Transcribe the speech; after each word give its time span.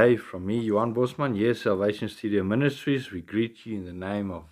day 0.00 0.16
from 0.16 0.46
me, 0.46 0.60
Johan 0.60 0.92
Bosman, 0.92 1.34
yes, 1.34 1.62
Salvation 1.62 2.08
Studio 2.08 2.44
Ministries. 2.44 3.10
We 3.10 3.20
greet 3.20 3.66
you 3.66 3.78
in 3.78 3.84
the 3.84 4.06
name 4.08 4.30
of 4.30 4.44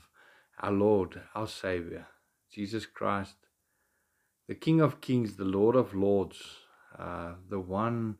our 0.59 0.73
Lord, 0.73 1.21
our 1.37 1.47
Savior, 1.47 2.09
Jesus 2.51 2.85
Christ, 2.85 3.37
the 4.49 4.57
King 4.57 4.81
of 4.81 5.01
Kings, 5.01 5.37
the 5.37 5.45
Lord 5.45 5.77
of 5.77 5.95
Lords, 5.95 6.41
uh, 6.99 7.35
the 7.49 7.61
one 7.61 8.17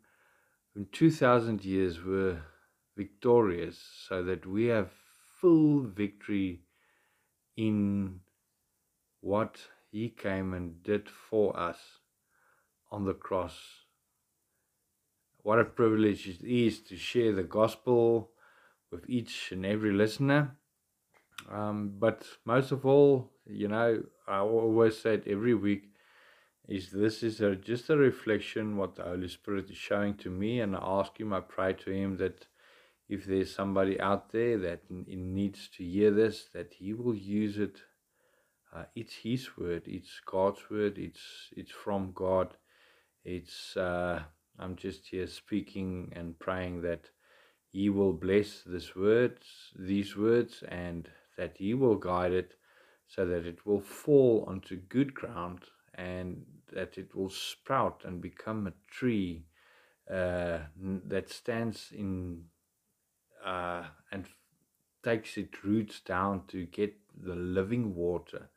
who 0.73 0.83
in 0.83 0.87
2,000 0.93 1.65
years 1.65 2.05
were 2.05 2.43
victorious, 2.97 3.77
so 4.07 4.23
that 4.23 4.47
we 4.47 4.67
have 4.67 4.93
full 5.41 5.81
victory 5.83 6.61
in 7.57 8.21
what 9.21 9.59
He 9.91 10.11
came 10.11 10.55
and 10.55 10.81
did 10.85 11.09
for 11.09 11.59
us 11.59 11.79
on 12.93 13.05
the 13.05 13.15
cross 13.15 13.86
what 15.47 15.61
a 15.61 15.65
privilege 15.65 16.27
it 16.27 16.43
is 16.43 16.81
to 16.81 16.97
share 16.97 17.33
the 17.33 17.45
gospel 17.45 18.33
with 18.91 19.09
each 19.09 19.53
and 19.53 19.65
every 19.65 19.93
listener. 19.93 20.57
Um, 21.49 21.93
but 22.01 22.27
most 22.45 22.73
of 22.73 22.85
all, 22.85 23.31
you 23.47 23.69
know, 23.69 24.03
I 24.27 24.39
always 24.39 24.99
say 24.99 25.15
it 25.15 25.29
every 25.29 25.55
week 25.55 25.85
is 26.67 26.91
this 26.91 27.23
is 27.23 27.41
a, 27.41 27.55
just 27.55 27.89
a 27.91 27.97
reflection 27.97 28.77
what 28.77 28.97
the 28.97 29.05
Holy 29.05 29.29
Spirit 29.29 29.71
is 29.71 29.77
showing 29.77 30.15
to 30.17 30.31
me, 30.31 30.59
and 30.59 30.75
I 30.75 30.81
ask 30.83 31.17
Him, 31.21 31.33
I 31.33 31.43
pray 31.43 31.75
to 31.75 31.93
Him 31.93 32.17
that 32.17 32.49
if 33.09 33.25
there's 33.25 33.55
somebody 33.55 34.01
out 34.01 34.33
there 34.33 34.59
that 34.59 34.81
needs 34.91 35.69
to 35.77 35.85
hear 35.85 36.11
this, 36.11 36.49
that 36.55 36.75
He 36.75 36.93
will 36.93 37.15
use 37.15 37.57
it. 37.57 37.83
Uh, 38.75 38.87
it's 38.97 39.15
His 39.23 39.57
word, 39.57 39.85
it's 39.87 40.21
God's 40.27 40.69
word, 40.69 40.99
it's 40.99 41.53
it's 41.57 41.71
from 41.71 42.11
God, 42.13 42.57
it's. 43.25 43.77
Uh, 43.77 44.23
I'm 44.59 44.77
just 44.77 45.09
here 45.09 45.27
speaking 45.27 46.13
and 46.17 46.39
praying 46.39 46.83
that 46.83 47.11
He 47.71 47.89
will 47.89 48.13
bless 48.13 48.63
this 48.65 48.97
words, 48.97 49.47
these 49.79 50.17
words, 50.17 50.63
and 50.69 51.09
that 51.37 51.57
He 51.59 51.75
will 51.75 51.97
guide 51.97 52.33
it 52.33 52.55
so 53.09 53.27
that 53.27 53.47
it 53.47 53.65
will 53.67 53.81
fall 53.81 54.45
onto 54.49 54.77
good 54.77 55.15
ground 55.15 55.61
and 55.95 56.45
that 56.73 56.99
it 56.99 57.15
will 57.15 57.31
sprout 57.31 58.03
and 58.05 58.21
become 58.21 58.67
a 58.67 58.73
tree 58.91 59.45
uh, 60.11 60.59
that 61.09 61.31
stands 61.31 61.93
in 61.93 62.45
uh, 63.45 63.85
and 64.11 64.27
takes 65.03 65.37
its 65.37 65.65
roots 65.65 66.01
down 66.01 66.43
to 66.49 66.67
get 66.67 66.95
the 67.23 67.35
living 67.35 67.95
water 67.95 68.51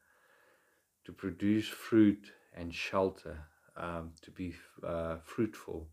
to 1.06 1.12
produce 1.12 1.68
fruit 1.68 2.32
and 2.56 2.74
shelter 2.74 3.46
um, 3.80 4.12
to 4.22 4.32
be 4.32 4.56
uh, 4.86 5.18
fruitful, 5.24 5.88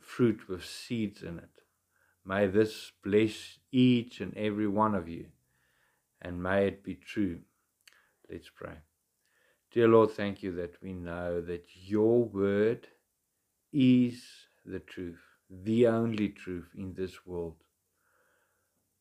fruit 0.00 0.48
with 0.48 0.64
seeds 0.64 1.22
in 1.22 1.38
it. 1.38 1.62
May 2.24 2.46
this 2.46 2.92
bless 3.02 3.58
each 3.70 4.20
and 4.20 4.34
every 4.36 4.68
one 4.68 4.94
of 4.94 5.08
you, 5.08 5.26
and 6.22 6.42
may 6.42 6.66
it 6.68 6.82
be 6.82 6.94
true. 6.94 7.40
Let's 8.30 8.48
pray. 8.48 8.76
Dear 9.72 9.88
Lord, 9.88 10.12
thank 10.12 10.42
you 10.42 10.52
that 10.52 10.80
we 10.80 10.92
know 10.92 11.40
that 11.42 11.66
your 11.74 12.24
word 12.24 12.86
is 13.72 14.22
the 14.64 14.78
truth, 14.78 15.20
the 15.50 15.88
only 15.88 16.28
truth 16.28 16.68
in 16.76 16.94
this 16.94 17.26
world. 17.26 17.56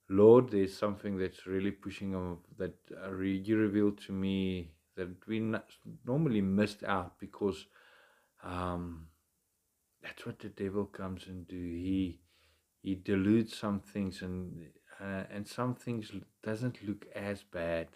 Lord, 0.10 0.50
there's 0.50 0.76
something 0.76 1.18
that's 1.18 1.46
really 1.48 1.72
pushing 1.72 2.14
on 2.16 2.40
that 2.58 2.76
uh, 2.92 3.16
you 3.18 3.58
revealed 3.58 4.00
to 4.02 4.12
me 4.12 4.72
that 4.98 5.10
we 5.28 5.40
normally 6.06 6.42
missed 6.42 6.84
out 6.84 7.20
because 7.20 7.68
um, 8.44 9.08
that's 10.02 10.26
what 10.26 10.40
the 10.40 10.50
devil 10.50 10.86
comes 10.86 11.28
and 11.28 11.48
do. 11.48 11.56
He 11.56 12.20
he 12.82 12.96
dilutes 12.96 13.58
some 13.58 13.80
things 13.80 14.22
and 14.22 14.68
uh, 15.00 15.24
and 15.32 15.48
some 15.48 15.76
things 15.76 16.12
doesn't 16.44 16.88
look 16.88 17.06
as 17.16 17.44
bad, 17.44 17.88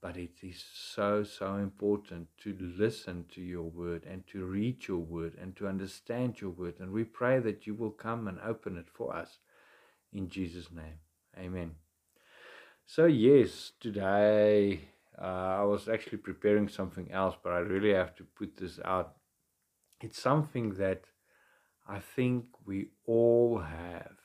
but 0.00 0.16
it 0.16 0.42
is 0.42 0.64
so 0.72 1.24
so 1.24 1.56
important 1.56 2.28
to 2.42 2.56
listen 2.60 3.24
to 3.34 3.40
your 3.40 3.64
word 3.64 4.04
and 4.08 4.26
to 4.28 4.44
read 4.44 4.86
your 4.86 4.98
word 4.98 5.36
and 5.40 5.56
to 5.56 5.66
understand 5.66 6.40
your 6.40 6.50
word. 6.50 6.74
And 6.78 6.92
we 6.92 7.04
pray 7.04 7.40
that 7.40 7.66
you 7.66 7.74
will 7.74 7.90
come 7.90 8.28
and 8.28 8.38
open 8.40 8.76
it 8.76 8.88
for 8.92 9.14
us 9.14 9.38
in 10.12 10.28
Jesus' 10.28 10.70
name. 10.70 11.00
Amen. 11.36 11.72
So 12.86 13.06
yes, 13.06 13.72
today 13.80 14.80
uh, 15.20 15.24
I 15.60 15.64
was 15.64 15.88
actually 15.88 16.18
preparing 16.18 16.68
something 16.68 17.10
else, 17.12 17.36
but 17.42 17.52
I 17.52 17.58
really 17.58 17.92
have 17.92 18.14
to 18.16 18.24
put 18.24 18.56
this 18.56 18.78
out 18.84 19.17
it's 20.00 20.20
something 20.20 20.74
that 20.74 21.04
I 21.88 21.98
think 21.98 22.46
we 22.66 22.88
all 23.06 23.58
have 23.58 24.16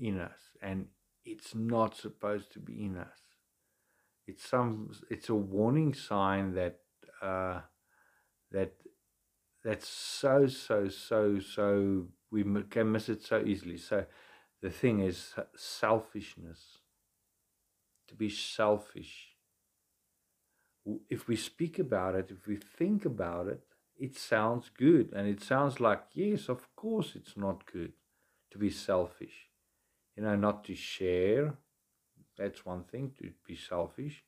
in 0.00 0.18
us, 0.18 0.40
and 0.62 0.86
it's 1.24 1.54
not 1.54 1.94
supposed 1.96 2.52
to 2.52 2.58
be 2.58 2.84
in 2.84 2.96
us. 2.96 3.20
It's 4.26 4.48
some. 4.48 4.92
It's 5.10 5.28
a 5.28 5.34
warning 5.34 5.94
sign 5.94 6.54
that 6.54 6.80
uh, 7.20 7.60
that 8.52 8.72
that's 9.62 9.88
so 9.88 10.46
so 10.46 10.88
so 10.88 11.38
so 11.38 12.06
we 12.30 12.44
can 12.70 12.92
miss 12.92 13.08
it 13.08 13.22
so 13.22 13.42
easily. 13.44 13.76
So 13.76 14.06
the 14.62 14.70
thing 14.70 15.00
is 15.00 15.34
selfishness. 15.56 16.78
To 18.08 18.14
be 18.14 18.28
selfish. 18.28 19.28
If 21.08 21.28
we 21.28 21.36
speak 21.36 21.78
about 21.78 22.14
it, 22.16 22.30
if 22.30 22.46
we 22.48 22.56
think 22.56 23.04
about 23.04 23.46
it, 23.46 23.62
it 24.00 24.16
sounds 24.16 24.70
good 24.76 25.12
and 25.14 25.28
it 25.28 25.42
sounds 25.42 25.78
like 25.78 26.02
yes 26.14 26.48
of 26.48 26.74
course 26.74 27.12
it's 27.14 27.36
not 27.36 27.70
good 27.70 27.92
to 28.50 28.58
be 28.58 28.70
selfish. 28.70 29.48
You 30.16 30.24
know 30.24 30.36
not 30.36 30.64
to 30.64 30.74
share 30.74 31.54
that's 32.36 32.64
one 32.64 32.84
thing 32.84 33.12
to 33.18 33.30
be 33.46 33.54
selfish 33.54 34.24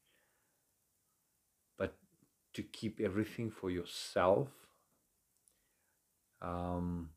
but 1.79 1.97
to 2.55 2.63
keep 2.63 3.01
everything 3.01 3.51
for 3.51 3.71
yourself. 3.71 4.49
Um, 6.43 7.11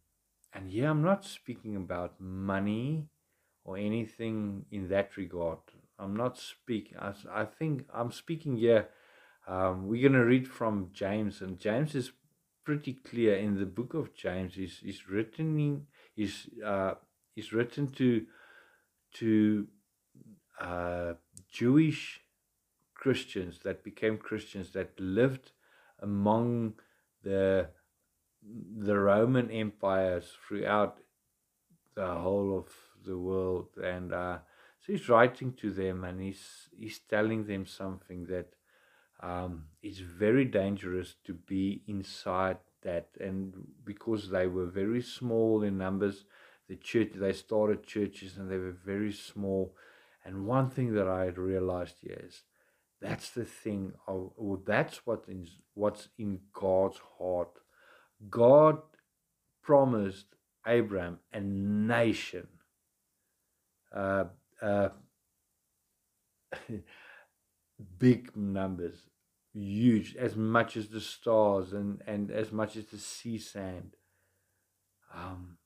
and 0.54 0.72
yeah 0.72 0.90
i'm 0.90 1.02
not 1.04 1.26
speaking 1.26 1.76
about 1.76 2.20
money 2.20 3.10
or 3.64 3.78
anything 3.78 4.66
in 4.72 4.88
that 4.90 5.18
regard. 5.18 5.58
I'm 5.98 6.16
not 6.16 6.38
speaking 6.38 6.98
i, 7.00 7.46
think 7.46 7.86
i'm 7.94 8.12
speaking 8.12 8.58
here 8.58 8.90
um, 9.48 9.88
we're 9.88 10.02
going 10.02 10.20
to 10.22 10.26
read 10.26 10.48
from 10.48 10.90
james 10.94 11.42
and 11.42 11.58
james 11.58 11.96
is 11.96 12.12
pretty 12.66 12.94
clear 12.94 13.36
in 13.36 13.60
the 13.60 13.66
book 13.66 13.94
of 13.94 14.14
James. 14.14 14.58
is 14.58 14.82
is 14.84 15.08
written 15.08 15.88
is 16.18 16.50
uh, 16.66 16.96
is 17.36 17.54
written 17.54 17.88
to 17.88 18.26
to 19.14 19.68
uh, 20.60 21.14
Jewish 21.50 22.22
Christians 22.94 23.60
that 23.60 23.84
became 23.84 24.18
Christians 24.18 24.72
that 24.72 25.00
lived 25.00 25.52
among 26.02 26.74
the 27.24 27.70
the 28.78 28.98
Roman 28.98 29.50
empires 29.52 30.38
throughout 30.48 30.98
the 31.96 32.08
whole 32.08 32.58
of 32.58 32.68
the 33.06 33.18
world, 33.18 33.70
and 33.82 34.14
uh, 34.14 34.40
so 34.80 34.94
he's 34.94 35.10
writing 35.10 35.54
to 35.54 35.72
them, 35.72 36.04
and 36.04 36.20
he's 36.20 36.70
he's 36.78 37.00
telling 37.00 37.46
them 37.46 37.66
something 37.66 38.26
that 38.26 38.55
um, 39.26 39.64
it's 39.82 40.00
very 40.00 40.46
dangerous 40.46 41.16
to 41.26 41.34
be 41.34 41.82
inside 41.88 42.58
that. 42.84 43.08
And 43.20 43.54
because 43.84 44.30
they 44.30 44.46
were 44.46 44.68
very 44.68 45.02
small 45.02 45.64
in 45.64 45.80
numbers, 45.80 46.26
the 46.70 46.76
church 46.76 47.14
they 47.16 47.34
started 47.34 47.86
churches 47.88 48.38
and 48.38 48.50
they 48.52 48.58
were 48.58 48.78
very 48.86 49.12
small. 49.12 49.76
And 50.24 50.46
one 50.46 50.70
thing 50.70 50.94
that 50.94 51.08
I 51.08 51.26
had 51.26 51.40
realized 51.40 51.98
is 52.04 52.44
that's 53.02 53.32
the 53.32 53.46
thing, 53.46 53.94
of, 54.08 54.32
or 54.38 54.60
that's 54.66 55.06
what 55.06 55.26
is 55.28 55.50
what's 55.74 56.10
in 56.20 56.40
God's 56.54 57.00
heart. 57.18 57.50
God 58.30 58.78
promised 59.64 60.28
Abraham 60.68 61.20
a 61.34 61.40
nation. 61.42 62.48
Uh, 63.94 64.26
uh, 64.62 64.90
big 67.98 68.36
numbers, 68.36 68.98
huge, 69.64 70.16
as 70.16 70.36
much 70.36 70.76
as 70.78 70.90
the 70.90 71.02
stars 71.02 71.74
and, 71.74 72.02
and 72.06 72.32
as 72.32 72.52
much 72.52 72.76
as 72.76 72.86
the 72.88 72.98
sea 72.98 73.38
sand. 73.38 73.96
Um, 75.14 75.58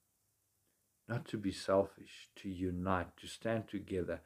not 1.08 1.28
to 1.30 1.38
be 1.38 1.52
selfish, 1.52 2.30
to 2.38 2.50
unite, 2.50 3.18
to 3.18 3.28
stand 3.28 3.68
together. 3.68 4.22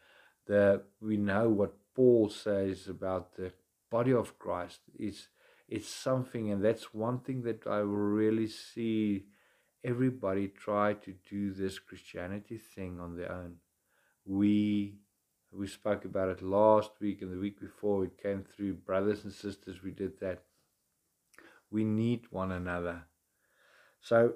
The, 0.48 0.83
we 1.01 1.15
know 1.15 1.50
what 1.50 1.75
Paul 1.95 2.30
says 2.30 2.88
about 2.88 3.36
the 3.36 3.54
body 3.89 4.12
of 4.12 4.38
Christ. 4.38 4.81
It's, 5.00 5.30
it's 5.69 5.88
something, 5.88 6.51
and 6.51 6.63
that's 6.63 6.94
one 6.94 7.19
thing 7.19 7.44
that 7.44 7.65
I 7.65 7.80
will 7.80 7.86
really 7.86 8.48
see 8.48 9.27
everybody 9.83 10.50
try 10.50 10.94
to 10.94 11.13
do 11.30 11.54
this 11.54 11.80
Christianity 11.80 12.57
thing 12.57 13.00
on 13.00 13.15
their 13.15 13.31
own. 13.31 13.56
We 14.25 14.95
we 15.55 15.67
spoke 15.67 16.05
about 16.05 16.29
it 16.29 16.41
last 16.41 16.91
week 17.00 17.21
and 17.21 17.31
the 17.31 17.39
week 17.39 17.59
before. 17.59 18.05
It 18.05 18.21
came 18.21 18.44
through. 18.44 18.73
Brothers 18.75 19.23
and 19.23 19.33
sisters, 19.33 19.83
we 19.83 19.91
did 19.91 20.19
that. 20.19 20.44
We 21.69 21.83
need 21.83 22.25
one 22.29 22.51
another. 22.51 23.03
So 24.01 24.33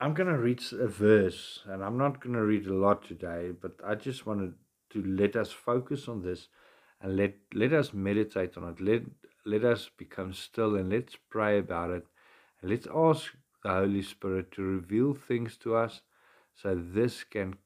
I'm 0.00 0.14
going 0.14 0.28
to 0.28 0.38
read 0.38 0.62
a 0.72 0.88
verse, 0.88 1.60
and 1.66 1.84
I'm 1.84 1.98
not 1.98 2.22
going 2.22 2.34
to 2.34 2.42
read 2.42 2.66
a 2.66 2.74
lot 2.74 3.04
today, 3.04 3.50
but 3.60 3.72
I 3.86 3.94
just 3.94 4.26
wanted 4.26 4.54
to 4.90 5.04
let 5.04 5.36
us 5.36 5.52
focus 5.52 6.08
on 6.08 6.22
this 6.22 6.48
and 7.00 7.16
let, 7.16 7.34
let 7.54 7.72
us 7.72 7.92
meditate 7.92 8.56
on 8.56 8.68
it. 8.68 8.80
Let, 8.80 9.02
let 9.44 9.64
us 9.64 9.90
become 9.96 10.32
still 10.32 10.74
and 10.76 10.90
let's 10.90 11.16
pray 11.28 11.58
about 11.58 11.90
it. 11.90 12.06
And 12.60 12.70
let's 12.70 12.86
ask 12.94 13.32
the 13.62 13.70
Holy 13.70 14.02
Spirit 14.02 14.52
to 14.52 14.62
reveal 14.62 15.14
things 15.14 15.56
to 15.58 15.76
us 15.76 16.00
so 16.54 16.74
this 16.74 17.24
can, 17.24 17.56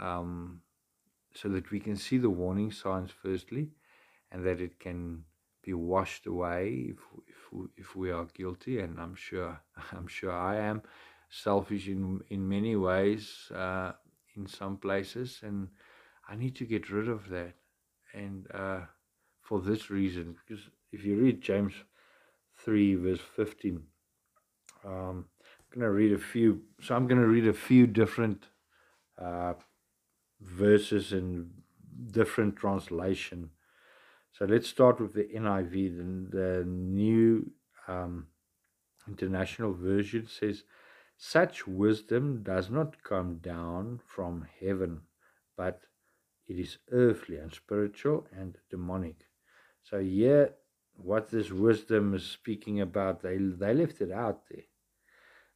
um, 0.00 0.62
so 1.36 1.48
that 1.50 1.70
we 1.70 1.80
can 1.80 1.96
see 1.96 2.18
the 2.18 2.30
warning 2.30 2.72
signs 2.72 3.10
firstly, 3.10 3.68
and 4.32 4.44
that 4.44 4.60
it 4.60 4.80
can 4.80 5.24
be 5.62 5.74
washed 5.74 6.26
away 6.26 6.92
if, 6.92 6.98
if, 7.28 7.68
if 7.76 7.96
we 7.96 8.10
are 8.10 8.26
guilty. 8.34 8.80
And 8.80 8.98
I'm 8.98 9.14
sure, 9.14 9.60
I'm 9.92 10.06
sure 10.06 10.32
I 10.32 10.56
am 10.56 10.82
selfish 11.28 11.88
in 11.88 12.20
in 12.30 12.48
many 12.48 12.76
ways 12.76 13.50
uh, 13.54 13.92
in 14.36 14.46
some 14.46 14.76
places, 14.76 15.40
and 15.42 15.68
I 16.28 16.36
need 16.36 16.56
to 16.56 16.64
get 16.64 16.90
rid 16.90 17.08
of 17.08 17.28
that. 17.28 17.54
And 18.14 18.46
uh, 18.54 18.80
for 19.42 19.60
this 19.60 19.90
reason, 19.90 20.36
because 20.46 20.64
if 20.92 21.04
you 21.04 21.16
read 21.16 21.40
James 21.42 21.74
three 22.64 22.94
verse 22.94 23.20
fifteen, 23.36 23.82
um, 24.84 25.26
I'm 25.58 25.80
going 25.80 25.84
to 25.84 25.90
read 25.90 26.12
a 26.12 26.18
few. 26.18 26.62
So 26.80 26.94
I'm 26.94 27.06
going 27.06 27.20
to 27.20 27.26
read 27.26 27.46
a 27.46 27.52
few 27.52 27.86
different 27.86 28.46
uh, 29.20 29.54
verses 30.40 31.12
in 31.12 31.50
different 32.10 32.56
translation. 32.56 33.50
So 34.32 34.44
let's 34.44 34.68
start 34.68 35.00
with 35.00 35.14
the 35.14 35.24
NIV. 35.24 36.30
The, 36.30 36.36
the 36.36 36.64
New 36.64 37.50
um, 37.88 38.26
International 39.08 39.72
Version 39.72 40.26
says, 40.26 40.64
such 41.16 41.66
wisdom 41.66 42.42
does 42.42 42.68
not 42.68 43.02
come 43.02 43.38
down 43.38 44.00
from 44.06 44.46
heaven, 44.60 45.00
but 45.56 45.80
it 46.46 46.58
is 46.58 46.78
earthly 46.92 47.38
and 47.38 47.52
spiritual 47.52 48.26
and 48.36 48.58
demonic. 48.70 49.26
So 49.82 50.00
here, 50.00 50.54
what 50.96 51.30
this 51.30 51.50
wisdom 51.50 52.14
is 52.14 52.24
speaking 52.24 52.80
about, 52.80 53.22
they, 53.22 53.38
they 53.38 53.72
left 53.72 54.00
it 54.00 54.12
out 54.12 54.42
there. 54.50 54.64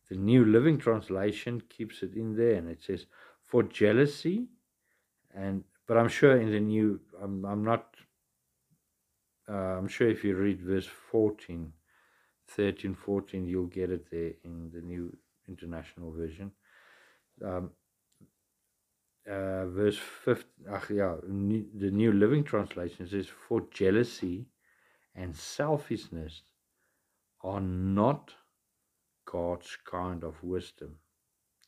The 0.08 0.16
New 0.16 0.44
Living 0.44 0.78
Translation 0.78 1.62
keeps 1.68 2.02
it 2.02 2.14
in 2.14 2.36
there 2.36 2.54
and 2.54 2.68
it 2.68 2.82
says, 2.82 3.06
for 3.44 3.62
jealousy, 3.62 4.48
and 5.34 5.64
but 5.90 5.98
I'm 5.98 6.08
sure 6.08 6.40
in 6.40 6.52
the 6.52 6.60
new, 6.60 7.00
I'm, 7.20 7.44
I'm 7.44 7.64
not, 7.64 7.96
uh, 9.48 9.76
I'm 9.76 9.88
sure 9.88 10.08
if 10.08 10.22
you 10.22 10.36
read 10.36 10.60
verse 10.60 10.86
14, 11.10 11.72
13, 12.46 12.94
14, 12.94 13.44
you'll 13.44 13.66
get 13.66 13.90
it 13.90 14.08
there 14.08 14.30
in 14.44 14.70
the 14.72 14.82
New 14.82 15.16
International 15.48 16.12
Version. 16.12 16.52
Um, 17.44 17.70
uh, 19.28 19.66
verse 19.66 19.98
5, 20.24 20.44
ach, 20.72 20.90
yeah, 20.90 21.16
the 21.24 21.90
New 21.90 22.12
Living 22.12 22.44
Translation 22.44 23.08
says, 23.08 23.26
For 23.26 23.62
jealousy 23.72 24.46
and 25.16 25.34
selfishness 25.34 26.42
are 27.42 27.60
not 27.60 28.32
God's 29.26 29.76
kind 29.84 30.22
of 30.22 30.40
wisdom. 30.42 30.96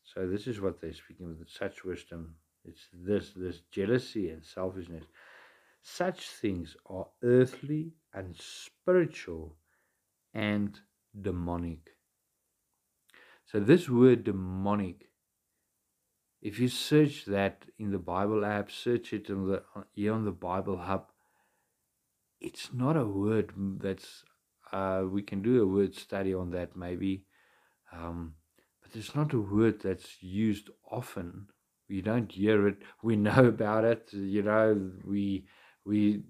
So 0.04 0.28
this 0.28 0.46
is 0.46 0.60
what 0.60 0.80
they're 0.80 0.92
speaking 0.92 1.36
of, 1.40 1.50
such 1.50 1.84
wisdom. 1.84 2.36
It's 2.64 2.86
this, 2.92 3.32
this 3.34 3.60
jealousy 3.70 4.30
and 4.30 4.44
selfishness. 4.44 5.04
Such 5.82 6.28
things 6.28 6.76
are 6.86 7.08
earthly 7.22 7.92
and 8.14 8.36
spiritual 8.36 9.56
and 10.32 10.78
demonic. 11.20 11.96
So 13.44 13.60
this 13.60 13.88
word 13.88 14.24
demonic, 14.24 15.10
if 16.40 16.58
you 16.58 16.68
search 16.68 17.24
that 17.26 17.66
in 17.78 17.90
the 17.90 17.98
Bible 17.98 18.44
app, 18.44 18.70
search 18.70 19.12
it 19.12 19.28
on 19.28 19.48
the 19.48 19.62
here 19.92 20.12
on 20.12 20.24
the 20.24 20.32
Bible 20.32 20.78
Hub, 20.78 21.08
it's 22.40 22.72
not 22.72 22.96
a 22.96 23.06
word 23.06 23.52
that's 23.80 24.24
uh, 24.72 25.04
we 25.08 25.22
can 25.22 25.42
do 25.42 25.62
a 25.62 25.66
word 25.66 25.94
study 25.94 26.32
on 26.32 26.50
that 26.50 26.74
maybe, 26.74 27.24
um, 27.92 28.34
but 28.82 28.96
it's 28.96 29.14
not 29.14 29.34
a 29.34 29.40
word 29.40 29.82
that's 29.82 30.22
used 30.22 30.70
often. 30.90 31.48
We 31.92 32.00
don't 32.00 32.32
hear 32.32 32.68
it. 32.68 32.78
We 33.02 33.16
know 33.16 33.44
about 33.44 33.84
it. 33.84 34.12
You 34.14 34.42
know, 34.42 34.90
we 35.04 35.44
we 35.84 36.22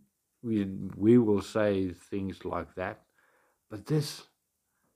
we 0.42 0.56
we 0.96 1.18
will 1.18 1.42
say 1.42 1.92
things 2.10 2.44
like 2.44 2.74
that, 2.74 2.98
but 3.70 3.86
this 3.86 4.08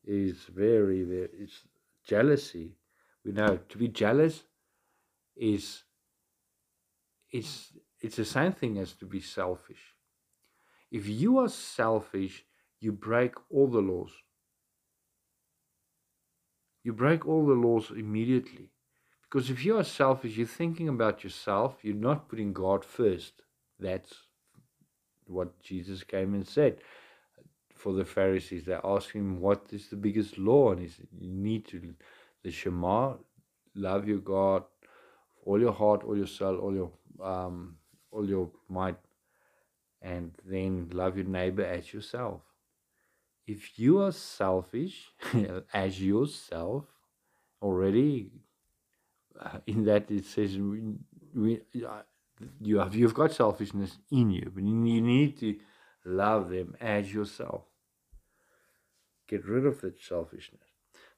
is 0.05 0.37
very 0.65 1.05
very 1.05 1.31
it's 1.45 1.61
jealousy. 2.05 2.69
We 3.25 3.31
know 3.33 3.59
to 3.69 3.79
be 3.79 3.89
jealous 3.89 4.43
is 5.37 5.85
is 7.31 7.49
it's 8.01 8.17
the 8.17 8.25
same 8.25 8.53
thing 8.53 8.79
as 8.79 8.93
to 8.95 9.07
be 9.07 9.21
selfish. 9.21 9.95
If 10.91 11.07
you 11.07 11.39
are 11.39 11.49
selfish, 11.49 12.45
you 12.81 12.91
break 12.93 13.35
all 13.51 13.69
the 13.69 13.87
laws. 13.93 14.15
You 16.83 16.93
break 16.93 17.27
all 17.27 17.47
the 17.47 17.61
laws 17.67 17.91
immediately. 17.91 18.71
Because 19.29 19.51
if 19.51 19.65
you 19.65 19.77
are 19.79 19.85
selfish, 19.85 20.37
you're 20.37 20.47
thinking 20.47 20.89
about 20.89 21.25
yourself, 21.25 21.79
you're 21.83 21.95
not 21.95 22.29
putting 22.29 22.53
God 22.53 22.85
first. 22.85 23.43
That's 23.79 24.15
what 25.27 25.61
Jesus 25.61 26.05
came 26.05 26.35
and 26.35 26.47
said 26.47 26.79
for 27.75 27.93
the 27.93 28.05
Pharisees. 28.05 28.65
They 28.65 28.79
asked 28.85 29.11
him, 29.11 29.41
What 29.41 29.67
is 29.71 29.89
the 29.89 29.97
biggest 29.97 30.39
law? 30.39 30.73
And 30.73 30.81
he 30.81 30.89
said, 30.89 31.09
You 31.19 31.31
need 31.31 31.67
to, 31.69 31.95
the 32.43 32.51
Shema, 32.51 33.15
love 33.75 34.07
your 34.07 34.19
God, 34.19 34.65
all 35.45 35.61
your 35.61 35.73
heart, 35.73 36.05
all 36.05 36.17
your 36.17 36.27
soul, 36.27 36.59
all 36.59 36.75
your, 36.75 36.91
um, 37.23 37.77
all 38.11 38.29
your 38.29 38.51
might, 38.69 38.97
and 40.03 40.33
then 40.45 40.89
love 40.93 41.17
your 41.17 41.27
neighbor 41.27 41.65
as 41.65 41.93
yourself. 41.93 42.43
If 43.47 43.79
you 43.79 44.03
are 44.03 44.13
selfish 44.13 45.11
as 45.73 46.01
yourself, 46.01 46.85
already 47.63 48.31
in 49.67 49.85
that 49.85 50.11
it 50.11 50.25
says 50.25 50.57
we, 50.59 50.81
we, 51.35 51.61
uh, 51.87 52.03
you 52.61 52.79
have 52.79 52.95
you've 52.95 53.15
got 53.15 53.33
selfishness 53.33 53.99
in 54.11 54.31
you, 54.31 54.51
but 54.55 54.63
you 54.63 55.01
need 55.01 55.39
to 55.41 55.57
love 56.05 56.51
them 56.51 56.77
as 56.81 57.13
yourself. 57.13 57.65
Get 59.29 59.45
rid 59.47 59.67
of 59.67 59.81
that 59.81 60.01
selfishness. 60.01 60.61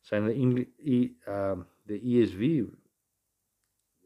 So 0.03 0.17
in 0.17 0.27
the, 0.27 0.35
English, 0.35 0.69
um, 1.27 1.67
the 1.87 2.01
ESV, 2.01 2.71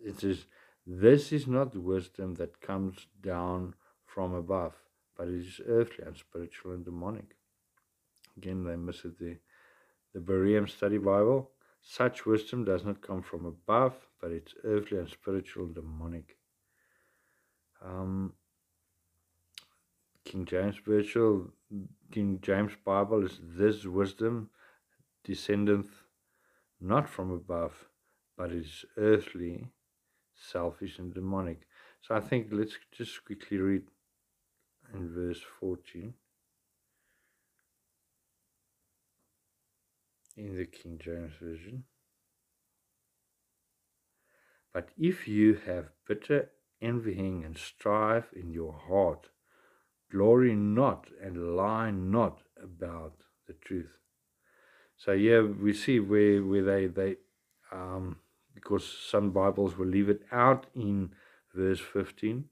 it 0.05 0.21
says, 0.21 0.47
This 0.87 1.33
is 1.33 1.47
not 1.47 1.77
wisdom 1.77 2.35
that 2.35 2.61
comes 2.61 3.07
down 3.21 3.75
from 4.05 4.35
above, 4.35 4.75
but 5.17 5.29
it 5.29 5.35
is 5.35 5.61
earthly 5.67 6.05
and 6.05 6.17
spiritual 6.17 6.73
and 6.73 6.85
demonic. 6.85 7.37
Again, 8.37 8.65
they 8.65 8.77
miss 8.77 9.05
it 9.05 9.19
there. 9.21 9.39
The 10.15 10.21
Berean 10.21 10.69
Study 10.69 10.99
Bible, 10.99 11.51
such 11.83 12.25
wisdom 12.25 12.65
does 12.65 12.85
not 12.85 13.03
come 13.03 13.23
from 13.23 13.45
above, 13.45 13.95
but 14.21 14.31
it's 14.31 14.55
earthly 14.65 14.99
and 14.99 15.09
spiritual 15.09 15.65
and 15.65 15.75
demonic. 15.75 16.37
Um, 17.85 18.35
King 20.25 20.45
James 20.45 20.77
Virtual, 20.87 21.51
King 22.13 22.39
James 22.41 22.73
Bible 22.85 23.25
is 23.25 23.41
this 23.43 23.85
wisdom 23.85 24.51
descendeth 25.25 26.05
not 26.81 27.09
from 27.09 27.31
above, 27.31 27.89
but 28.37 28.53
is 28.53 28.85
earthly, 28.97 29.67
selfish, 30.35 30.99
and 30.99 31.13
demonic. 31.13 31.67
So 32.01 32.15
I 32.15 32.21
think 32.21 32.49
let's 32.51 32.77
just 32.93 33.25
quickly 33.25 33.59
read 33.59 33.83
in 34.95 35.13
verse 35.13 35.41
14 35.61 36.15
in 40.37 40.57
the 40.57 40.67
King 40.67 40.99
James 41.03 41.33
Version. 41.41 41.85
But 44.73 44.89
if 44.99 45.29
you 45.29 45.59
have 45.67 45.91
bitter 46.09 46.51
envying 46.81 47.45
and 47.45 47.57
strife 47.57 48.33
in 48.33 48.51
your 48.51 48.73
heart, 48.73 49.29
glory 50.11 50.55
not 50.55 51.09
and 51.23 51.57
lie 51.57 51.91
not 51.91 52.43
about 52.63 53.23
the 53.47 53.55
truth. 53.55 53.99
So 54.97 55.13
yeah, 55.13 55.41
we 55.41 55.73
see 55.73 56.01
where 56.01 56.43
where 56.43 56.63
they 56.63 56.87
they 56.87 57.17
um, 57.71 58.17
because 58.55 58.87
some 59.11 59.31
Bibles 59.31 59.77
will 59.77 59.87
leave 59.89 60.09
it 60.09 60.23
out 60.31 60.67
in 60.75 61.13
verse 61.55 61.81
fifteen, 61.81 62.45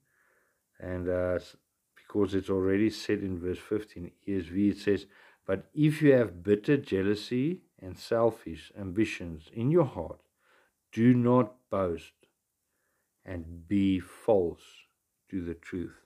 and 0.79 1.07
uh, 1.09 1.39
because 1.95 2.33
it's 2.33 2.49
already 2.49 2.89
said 2.89 3.19
in 3.19 3.39
verse 3.39 3.59
fifteen 3.59 4.11
ESV 4.27 4.71
it 4.71 4.77
says, 4.77 5.05
"But 5.47 5.69
if 5.73 6.01
you 6.01 6.11
have 6.13 6.43
bitter 6.43 6.77
jealousy 6.77 7.61
and 7.81 7.97
selfish 7.97 8.71
ambitions 8.79 9.49
in 9.53 9.71
your 9.71 9.85
heart, 9.85 10.21
do 10.91 11.13
not 11.13 11.55
boast 11.69 12.13
and 13.25 13.67
be 13.67 13.99
false 13.99 14.63
to 15.29 15.43
the 15.43 15.53
truth." 15.55 16.01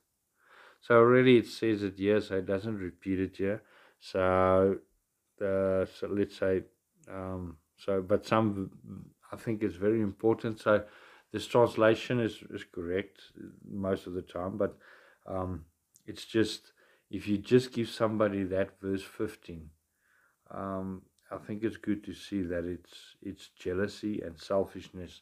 So 0.82 0.98
already 0.98 1.38
it 1.38 1.48
says 1.48 1.82
it 1.82 1.98
here, 1.98 2.22
so 2.22 2.38
it 2.38 2.46
doesn't 2.46 2.77
repeat 2.77 3.20
it 3.20 3.38
here. 3.38 3.63
So, 4.00 4.77
the, 5.39 5.89
so 6.00 6.08
let's 6.08 6.38
say, 6.38 6.63
um, 7.12 7.58
so 7.77 8.01
but 8.01 8.25
some 8.25 8.70
I 9.32 9.36
think 9.36 9.63
it's 9.63 9.75
very 9.75 10.01
important. 10.01 10.62
So 10.62 10.84
this 11.32 11.48
translation 11.48 12.20
is, 12.20 12.44
is 12.51 12.63
correct 12.63 13.22
most 13.67 14.08
of 14.08 14.13
the 14.13 14.22
time, 14.22 14.58
but 14.58 14.77
um, 15.25 15.65
it's 16.05 16.25
just 16.25 16.72
if 17.10 17.27
you 17.27 17.38
just 17.38 17.72
give 17.72 17.89
somebody 17.89 18.44
that 18.44 18.79
verse 18.82 19.03
15, 19.03 19.70
um, 20.51 21.01
I 21.32 21.38
think 21.38 21.63
it's 21.63 21.77
good 21.77 22.03
to 22.05 22.13
see 22.13 22.44
that 22.44 22.65
it's 22.65 23.15
it's 23.22 23.50
jealousy 23.60 24.22
and 24.22 24.39
selfishness 24.39 25.22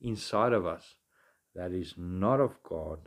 inside 0.00 0.52
of 0.52 0.66
us 0.66 0.96
that 1.54 1.72
is 1.72 1.94
not 1.96 2.40
of 2.40 2.62
God. 2.62 2.98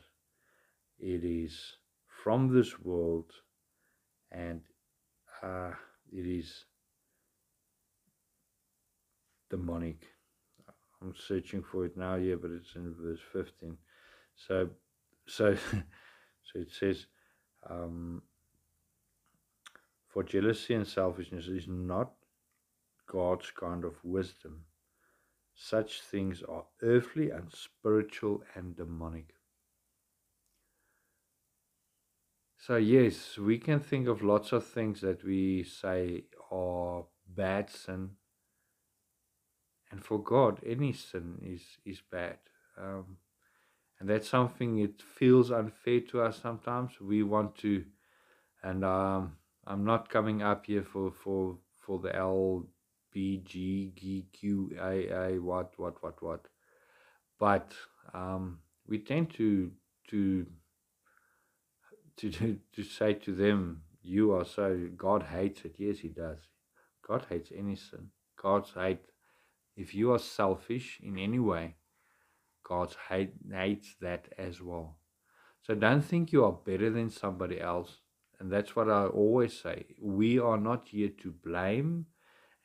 It 1.00 1.24
is 1.24 1.78
from 2.24 2.54
this 2.54 2.80
world, 2.80 3.32
and 4.32 4.62
uh, 5.44 5.72
it 6.12 6.26
is 6.26 6.66
demonic. 9.50 10.08
I'm 11.02 11.14
searching 11.16 11.62
for 11.62 11.86
it 11.86 11.96
now 11.96 12.18
here, 12.18 12.38
but 12.38 12.52
it's 12.52 12.76
in 12.76 12.96
verse 13.00 13.20
15. 13.32 13.78
So, 14.36 14.70
so, 15.28 15.56
so 15.76 16.60
it 16.60 16.72
says, 16.72 17.06
um, 17.70 18.24
for 20.08 20.24
jealousy 20.24 20.74
and 20.74 20.88
selfishness 20.88 21.48
is 21.48 21.68
not 21.68 22.12
God's 23.08 23.52
kind 23.52 23.84
of 23.84 23.96
wisdom. 24.04 24.66
Such 25.56 26.02
things 26.02 26.44
are 26.48 26.66
earthly 26.84 27.32
and 27.32 27.52
spiritual 27.52 28.44
and 28.54 28.76
demonic. 28.76 29.34
So, 32.60 32.76
yes, 32.76 33.38
we 33.38 33.58
can 33.58 33.80
think 33.80 34.08
of 34.08 34.22
lots 34.22 34.52
of 34.52 34.66
things 34.66 35.02
that 35.02 35.24
we 35.24 35.64
say 35.64 36.26
are 36.52 37.06
bad 37.28 37.70
sin. 37.70 38.12
And 39.90 40.04
for 40.04 40.22
God, 40.22 40.60
any 40.66 40.92
sin 40.92 41.40
is, 41.42 41.62
is 41.86 42.02
bad. 42.12 42.38
Um, 42.78 43.18
and 44.00 44.10
that's 44.10 44.30
something 44.30 44.80
it 44.80 45.02
feels 45.02 45.50
unfair 45.50 46.02
to 46.12 46.22
us 46.22 46.40
sometimes. 46.42 47.00
We 47.00 47.24
want 47.24 47.56
to, 47.60 47.86
and 48.62 48.84
um, 48.84 49.38
I'm 49.66 49.86
not 49.86 50.10
coming 50.10 50.42
up 50.42 50.66
here 50.66 50.84
for, 50.84 51.12
for, 51.12 51.58
for 51.80 52.00
the 52.00 52.16
L 52.16 52.68
B 53.18 53.42
G 53.44 53.92
G 53.96 54.28
Q 54.32 54.78
A 54.80 54.96
A 55.24 55.40
what 55.40 55.72
what 55.78 56.04
what 56.04 56.22
what. 56.22 56.44
But 57.40 57.74
um, 58.14 58.60
we 58.88 59.00
tend 59.00 59.34
to 59.38 59.72
to 60.10 60.46
to 62.18 62.60
to 62.76 62.84
say 62.84 63.16
to 63.16 63.34
them, 63.34 63.82
"You 64.04 64.34
are 64.34 64.46
so 64.46 64.90
God 64.96 65.24
hates 65.24 65.66
it." 65.66 65.78
Yes, 65.80 65.98
He 65.98 66.10
does. 66.10 66.38
God 67.08 67.26
hates 67.28 67.52
any 67.52 67.76
sin. 67.76 68.12
God's 68.40 68.74
hate. 68.76 69.06
If 69.76 69.96
you 69.96 70.14
are 70.14 70.20
selfish 70.20 71.00
in 71.02 71.18
any 71.18 71.40
way, 71.40 71.78
God 72.64 72.96
hate, 73.10 73.34
hates 73.52 73.96
that 74.00 74.32
as 74.38 74.62
well. 74.62 75.00
So 75.64 75.74
don't 75.74 76.06
think 76.06 76.32
you 76.32 76.46
are 76.46 76.60
better 76.70 76.92
than 76.92 77.10
somebody 77.10 77.60
else. 77.60 77.98
And 78.40 78.52
that's 78.52 78.76
what 78.76 78.92
I 78.92 79.06
always 79.08 79.60
say. 79.60 79.86
We 80.00 80.38
are 80.38 80.60
not 80.60 80.90
here 80.90 81.10
to 81.24 81.32
blame 81.32 82.06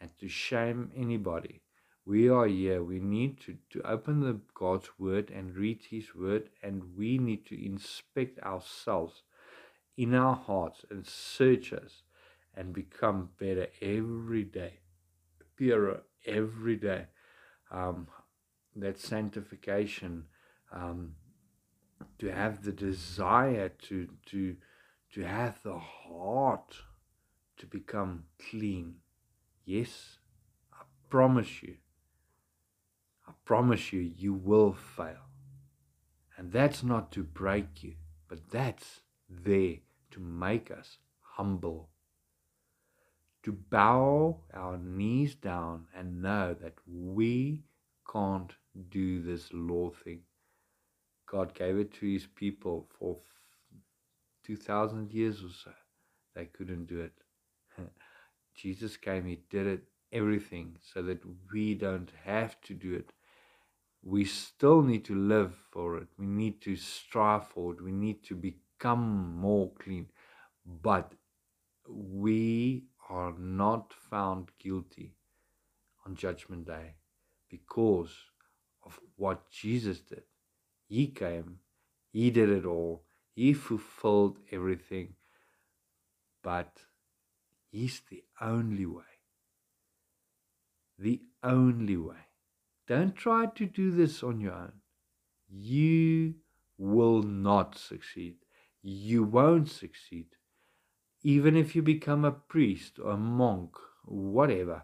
and 0.02 0.10
to 0.18 0.28
shame 0.28 0.90
anybody. 0.96 1.62
We 2.04 2.28
are 2.28 2.48
here. 2.48 2.82
We 2.82 2.98
need 2.98 3.40
to, 3.42 3.56
to 3.70 3.82
open 3.88 4.20
the 4.20 4.40
God's 4.52 4.88
word 4.98 5.30
and 5.30 5.54
read 5.54 5.78
his 5.88 6.12
word, 6.12 6.50
and 6.60 6.82
we 6.98 7.16
need 7.18 7.46
to 7.46 7.64
inspect 7.64 8.40
ourselves 8.40 9.22
in 9.96 10.12
our 10.12 10.34
hearts 10.34 10.84
and 10.90 11.06
search 11.06 11.72
us 11.72 12.02
and 12.56 12.72
become 12.72 13.30
better 13.38 13.68
every 13.80 14.42
day, 14.42 14.80
purer 15.56 16.02
every 16.26 16.76
day. 16.76 17.06
Um, 17.70 18.08
that 18.74 18.98
sanctification, 18.98 20.24
um, 20.72 21.14
to 22.18 22.32
have 22.32 22.64
the 22.64 22.72
desire 22.72 23.68
to 23.68 24.08
to 24.26 24.56
to 25.14 25.22
have 25.22 25.62
the 25.62 25.78
heart 25.78 26.78
to 27.58 27.66
become 27.66 28.24
clean 28.50 28.96
Yes, 29.64 30.18
I 30.72 30.82
promise 31.08 31.62
you, 31.62 31.76
I 33.26 33.32
promise 33.44 33.92
you, 33.92 34.00
you 34.00 34.32
will 34.34 34.72
fail. 34.72 35.28
And 36.36 36.50
that's 36.50 36.82
not 36.82 37.12
to 37.12 37.22
break 37.22 37.82
you, 37.82 37.94
but 38.28 38.50
that's 38.50 39.00
there 39.28 39.76
to 40.10 40.20
make 40.20 40.70
us 40.70 40.98
humble. 41.20 41.90
To 43.44 43.52
bow 43.52 44.38
our 44.52 44.78
knees 44.78 45.34
down 45.34 45.86
and 45.96 46.22
know 46.22 46.54
that 46.60 46.74
we 46.86 47.64
can't 48.10 48.52
do 48.90 49.22
this 49.22 49.48
law 49.52 49.90
thing. 49.90 50.20
God 51.26 51.54
gave 51.54 51.78
it 51.78 51.92
to 51.94 52.06
his 52.06 52.26
people 52.26 52.88
for 52.98 53.18
2,000 54.44 55.12
years 55.12 55.42
or 55.42 55.48
so. 55.48 55.72
They 56.34 56.46
couldn't 56.46 56.86
do 56.86 57.00
it. 57.00 57.21
Jesus 58.54 58.96
came, 58.96 59.26
He 59.26 59.40
did 59.50 59.66
it, 59.66 59.82
everything, 60.12 60.76
so 60.92 61.02
that 61.02 61.20
we 61.52 61.74
don't 61.74 62.10
have 62.24 62.60
to 62.62 62.74
do 62.74 62.94
it. 62.94 63.12
We 64.02 64.24
still 64.24 64.82
need 64.82 65.04
to 65.06 65.14
live 65.14 65.54
for 65.70 65.96
it. 65.98 66.08
We 66.18 66.26
need 66.26 66.60
to 66.62 66.76
strive 66.76 67.46
for 67.48 67.72
it. 67.72 67.82
We 67.82 67.92
need 67.92 68.24
to 68.24 68.34
become 68.34 69.36
more 69.36 69.70
clean. 69.78 70.06
But 70.66 71.12
we 71.88 72.84
are 73.08 73.34
not 73.38 73.94
found 74.10 74.50
guilty 74.58 75.14
on 76.06 76.16
Judgment 76.16 76.66
Day 76.66 76.94
because 77.48 78.12
of 78.84 78.98
what 79.16 79.50
Jesus 79.50 80.00
did. 80.00 80.22
He 80.88 81.06
came, 81.06 81.58
He 82.12 82.30
did 82.30 82.50
it 82.50 82.66
all, 82.66 83.04
He 83.34 83.52
fulfilled 83.52 84.38
everything. 84.50 85.14
But 86.42 86.78
He's 87.72 88.02
the 88.10 88.22
only 88.38 88.84
way. 88.84 89.02
The 90.98 91.22
only 91.42 91.96
way. 91.96 92.28
Don't 92.86 93.16
try 93.16 93.46
to 93.46 93.64
do 93.64 93.90
this 93.90 94.22
on 94.22 94.40
your 94.42 94.52
own. 94.52 94.72
You 95.48 96.34
will 96.76 97.22
not 97.22 97.78
succeed. 97.78 98.36
You 98.82 99.24
won't 99.24 99.70
succeed. 99.70 100.26
Even 101.22 101.56
if 101.56 101.74
you 101.74 101.80
become 101.80 102.26
a 102.26 102.32
priest 102.32 102.98
or 103.02 103.12
a 103.12 103.16
monk, 103.16 103.70
whatever, 104.04 104.82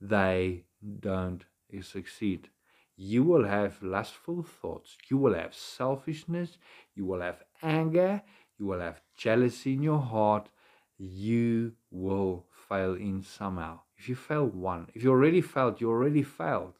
they 0.00 0.64
don't 1.00 1.44
succeed. 1.82 2.48
You 2.96 3.24
will 3.24 3.44
have 3.44 3.82
lustful 3.82 4.42
thoughts. 4.42 4.96
You 5.10 5.18
will 5.18 5.34
have 5.34 5.54
selfishness. 5.54 6.56
You 6.94 7.04
will 7.04 7.20
have 7.20 7.42
anger. 7.62 8.22
You 8.58 8.64
will 8.64 8.80
have 8.80 9.02
jealousy 9.14 9.74
in 9.74 9.82
your 9.82 10.00
heart 10.00 10.48
you 10.98 11.72
will 11.90 12.46
fail 12.68 12.94
in 12.94 13.22
somehow. 13.22 13.80
If 13.96 14.08
you 14.08 14.14
fail 14.14 14.46
one, 14.46 14.88
if 14.94 15.02
you 15.02 15.10
already 15.10 15.40
failed, 15.40 15.80
you 15.80 15.90
already 15.90 16.22
failed. 16.22 16.74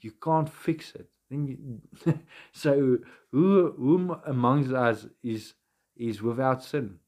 You 0.00 0.12
can't 0.12 0.48
fix 0.48 0.94
it. 0.94 1.08
Then 1.30 1.46
you, 1.46 2.18
so 2.52 2.98
who 3.30 3.74
whom 3.76 4.20
amongst 4.26 4.72
us 4.72 5.06
is 5.22 5.54
is 5.96 6.22
without 6.22 6.62
sin? 6.62 6.98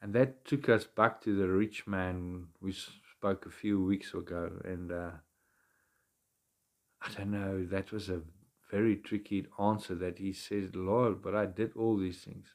And 0.00 0.12
that 0.14 0.44
took 0.44 0.68
us 0.68 0.84
back 0.84 1.20
to 1.22 1.36
the 1.36 1.48
rich 1.48 1.86
man 1.86 2.48
we 2.60 2.72
spoke 2.72 3.46
a 3.46 3.50
few 3.50 3.82
weeks 3.82 4.14
ago, 4.14 4.60
and 4.64 4.92
uh, 4.92 5.10
I 7.02 7.08
don't 7.16 7.30
know. 7.30 7.64
That 7.64 7.92
was 7.92 8.08
a 8.08 8.22
very 8.70 8.96
tricky 8.96 9.46
answer 9.60 9.94
that 9.94 10.18
he 10.18 10.32
says, 10.32 10.74
Lord, 10.74 11.22
but 11.22 11.34
I 11.34 11.46
did 11.46 11.72
all 11.76 11.96
these 11.96 12.18
things. 12.18 12.46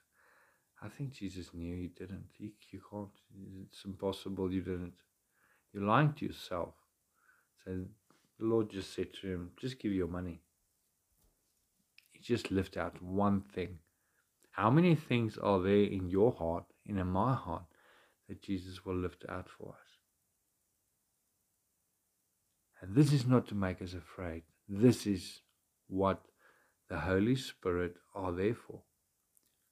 I 0.84 0.90
think 0.90 1.14
Jesus 1.14 1.54
knew 1.54 1.76
he 1.76 1.88
didn't. 1.88 2.26
He, 2.38 2.52
you 2.72 2.82
can't. 2.90 3.10
It's 3.68 3.86
impossible 3.86 4.52
you 4.52 4.62
didn't. 4.62 4.94
You're 5.74 5.84
lying 5.84 6.14
to 6.14 6.26
yourself. 6.26 6.74
So 7.64 7.86
the 8.40 8.46
Lord 8.46 8.70
just 8.72 8.94
said 8.94 9.14
to 9.22 9.28
him, 9.28 9.52
just 9.58 9.80
give 9.80 9.94
your 9.94 10.08
money. 10.08 10.42
He 12.12 12.20
just 12.20 12.52
left 12.52 12.78
out 12.78 13.02
one 13.02 13.42
thing. 13.42 13.78
How 14.52 14.70
many 14.70 14.96
things 14.96 15.38
are 15.38 15.62
there 15.62 15.84
in 15.84 16.10
your 16.10 16.34
heart 16.34 16.66
and 16.88 17.00
in 17.00 17.08
my 17.08 17.36
heart 17.36 17.64
that 18.28 18.42
Jesus 18.42 18.84
will 18.84 18.96
lift 18.96 19.24
out 19.30 19.48
for 19.50 19.70
us? 19.70 19.88
And 22.82 22.96
this 22.96 23.14
is 23.14 23.28
not 23.28 23.48
to 23.50 23.56
make 23.56 23.82
us 23.82 23.94
afraid. 23.94 24.42
This 24.68 25.06
is 25.06 25.42
what 25.92 26.22
the 26.90 27.00
Holy 27.00 27.36
Spirit 27.36 27.96
are 28.16 28.32
there 28.32 28.56
for. 28.56 28.82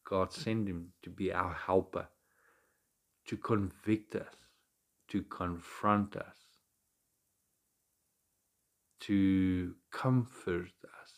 God 0.06 0.34
sent 0.34 0.68
him 0.68 0.90
to 1.04 1.10
be 1.10 1.32
our 1.32 1.54
helper, 1.54 2.08
to 3.28 3.38
convict 3.38 4.16
us, 4.16 4.36
to 5.08 5.24
confront 5.24 6.16
us, 6.16 6.38
to 9.02 9.76
comfort 9.92 10.72
us. 11.02 11.14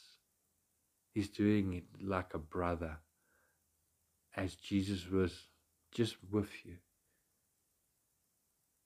He's 1.13 1.29
doing 1.29 1.73
it 1.73 1.85
like 2.01 2.33
a 2.33 2.39
brother, 2.39 2.99
as 4.35 4.55
Jesus 4.55 5.09
was 5.09 5.47
just 5.91 6.15
with 6.29 6.51
you, 6.63 6.77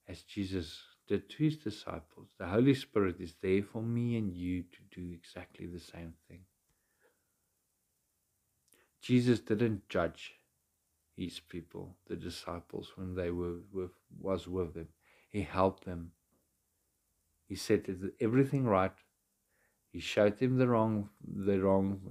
as 0.08 0.24
Jesus 0.24 0.82
did 1.08 1.30
to 1.30 1.44
his 1.44 1.58
disciples. 1.58 2.30
The 2.38 2.48
Holy 2.48 2.74
Spirit 2.74 3.18
is 3.20 3.36
there 3.42 3.64
for 3.64 3.82
me 3.82 4.18
and 4.18 4.34
you 4.34 4.64
to 4.64 5.00
do 5.00 5.12
exactly 5.14 5.68
the 5.68 5.80
same 5.80 6.14
thing. 6.28 6.42
Jesus 9.02 9.40
didn't 9.40 9.88
judge 9.88 10.34
his 11.16 11.40
people, 11.40 11.96
the 12.08 12.16
disciples, 12.16 12.92
when 12.96 13.16
they 13.16 13.32
were 13.32 13.58
with, 13.72 13.92
was 14.20 14.48
with 14.48 14.74
them. 14.74 14.88
He 15.30 15.44
helped 15.44 15.86
them. 15.86 16.12
He 17.48 17.56
said 17.56 17.86
everything 18.20 18.66
right. 18.66 18.92
He 19.92 20.00
showed 20.00 20.40
them 20.40 20.58
the 20.58 20.68
wrong, 20.68 21.10
the 21.24 21.60
wrong. 21.60 22.02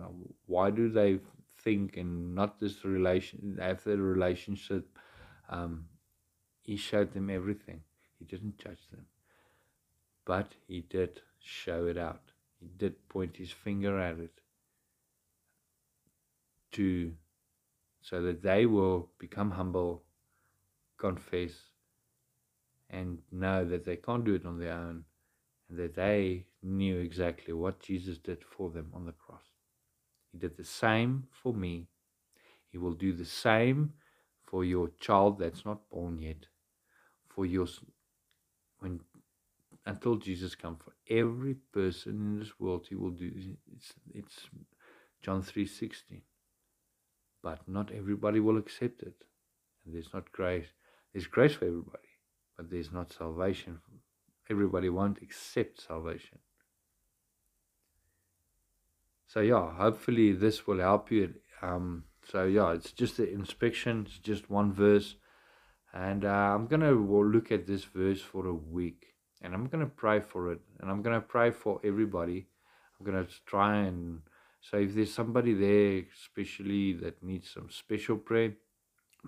Why 0.46 0.70
do 0.70 0.88
they 0.88 1.18
think 1.62 1.96
and 1.96 2.34
not 2.34 2.60
this 2.60 2.84
relation 2.84 3.58
have 3.60 3.84
the 3.84 3.98
relationship? 3.98 4.86
Um, 5.50 5.86
he 6.62 6.76
showed 6.76 7.12
them 7.12 7.28
everything. 7.28 7.82
He 8.24 8.36
didn't 8.36 8.56
judge 8.58 8.88
them, 8.90 9.04
but 10.24 10.52
he 10.66 10.80
did 10.80 11.20
show 11.40 11.86
it 11.86 11.98
out. 11.98 12.32
He 12.58 12.68
did 12.78 13.06
point 13.10 13.36
his 13.36 13.50
finger 13.50 13.98
at 14.00 14.18
it 14.18 14.40
to 16.72 17.12
so 18.00 18.22
that 18.22 18.42
they 18.42 18.64
will 18.64 19.10
become 19.18 19.50
humble, 19.50 20.04
confess, 20.96 21.52
and 22.88 23.18
know 23.30 23.64
that 23.66 23.84
they 23.84 23.96
can't 23.96 24.24
do 24.24 24.34
it 24.34 24.46
on 24.46 24.58
their 24.58 24.72
own, 24.72 25.04
and 25.68 25.78
that 25.78 25.94
they 25.94 26.46
knew 26.62 26.98
exactly 26.98 27.52
what 27.52 27.80
Jesus 27.80 28.16
did 28.16 28.42
for 28.42 28.70
them 28.70 28.90
on 28.94 29.04
the 29.04 29.12
cross. 29.12 29.44
He 30.32 30.38
did 30.38 30.56
the 30.56 30.64
same 30.64 31.24
for 31.30 31.52
me. 31.52 31.88
He 32.70 32.78
will 32.78 32.94
do 32.94 33.12
the 33.12 33.26
same 33.26 33.92
for 34.46 34.64
your 34.64 34.88
child 34.98 35.38
that's 35.38 35.66
not 35.66 35.90
born 35.90 36.18
yet, 36.18 36.46
for 37.28 37.44
your 37.44 37.66
when 38.84 39.00
until 39.86 40.16
Jesus 40.16 40.54
comes 40.54 40.78
for 40.84 40.94
every 41.10 41.54
person 41.72 42.12
in 42.12 42.38
this 42.38 42.52
world 42.60 42.86
he 42.88 42.94
will 42.94 43.10
do 43.10 43.30
it's 43.74 43.94
it's 44.14 44.38
John 45.22 45.42
3:16 45.42 46.22
but 47.44 47.60
not 47.68 47.92
everybody 47.92 48.40
will 48.40 48.56
accept 48.56 49.02
it. 49.02 49.14
And 49.84 49.94
there's 49.94 50.12
not 50.14 50.32
grace. 50.32 50.68
There's 51.12 51.26
grace 51.26 51.52
for 51.52 51.66
everybody, 51.66 52.08
but 52.56 52.70
there's 52.70 52.90
not 52.90 53.12
salvation. 53.12 53.80
Everybody 54.50 54.88
won't 54.88 55.20
accept 55.20 55.82
salvation. 55.82 56.38
So 59.26 59.40
yeah, 59.40 59.74
hopefully 59.74 60.32
this 60.32 60.66
will 60.66 60.78
help 60.78 61.10
you. 61.10 61.34
Um, 61.60 62.04
so 62.26 62.46
yeah, 62.46 62.72
it's 62.72 62.92
just 62.92 63.18
the 63.18 63.30
inspection. 63.30 64.06
It's 64.06 64.18
just 64.18 64.48
one 64.48 64.72
verse, 64.72 65.16
and 65.94 66.24
uh, 66.24 66.28
I'm 66.54 66.66
gonna 66.66 66.90
look 66.92 67.50
at 67.52 67.66
this 67.66 67.84
verse 67.84 68.20
for 68.20 68.46
a 68.46 68.54
week, 68.54 69.14
and 69.40 69.54
I'm 69.54 69.66
gonna 69.68 69.86
pray 69.86 70.20
for 70.20 70.52
it, 70.52 70.60
and 70.80 70.90
I'm 70.90 71.00
gonna 71.02 71.20
pray 71.20 71.50
for 71.52 71.80
everybody. 71.84 72.48
I'm 72.98 73.06
gonna 73.06 73.26
try 73.46 73.76
and 73.76 74.20
so 74.64 74.78
if 74.78 74.94
there's 74.94 75.12
somebody 75.12 75.52
there, 75.52 76.04
especially 76.10 76.94
that 76.94 77.22
needs 77.22 77.50
some 77.50 77.68
special 77.68 78.16
prayer, 78.16 78.54